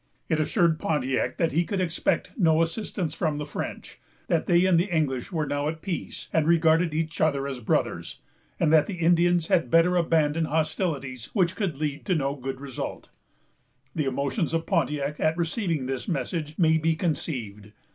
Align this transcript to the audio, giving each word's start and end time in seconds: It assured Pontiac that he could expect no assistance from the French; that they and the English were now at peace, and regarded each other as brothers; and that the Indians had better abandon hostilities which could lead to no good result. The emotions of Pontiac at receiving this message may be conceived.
It 0.29 0.39
assured 0.39 0.79
Pontiac 0.79 1.37
that 1.37 1.51
he 1.51 1.63
could 1.63 1.79
expect 1.79 2.31
no 2.35 2.63
assistance 2.63 3.13
from 3.13 3.37
the 3.37 3.45
French; 3.45 3.99
that 4.29 4.47
they 4.47 4.65
and 4.65 4.79
the 4.79 4.89
English 4.91 5.31
were 5.31 5.45
now 5.45 5.67
at 5.67 5.83
peace, 5.83 6.27
and 6.33 6.47
regarded 6.47 6.91
each 6.91 7.21
other 7.21 7.45
as 7.47 7.59
brothers; 7.59 8.19
and 8.59 8.73
that 8.73 8.87
the 8.87 8.95
Indians 8.95 9.45
had 9.49 9.69
better 9.69 9.95
abandon 9.95 10.45
hostilities 10.45 11.25
which 11.33 11.55
could 11.55 11.77
lead 11.77 12.03
to 12.07 12.15
no 12.15 12.33
good 12.35 12.59
result. 12.59 13.11
The 13.93 14.05
emotions 14.05 14.55
of 14.55 14.65
Pontiac 14.65 15.19
at 15.19 15.37
receiving 15.37 15.85
this 15.85 16.07
message 16.07 16.57
may 16.57 16.79
be 16.79 16.95
conceived. 16.95 17.71